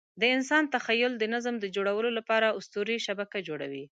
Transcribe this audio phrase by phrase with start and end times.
[0.21, 3.83] د انسان تخیل د نظم د جوړولو لپاره اسطوري شبکه جوړه کړه.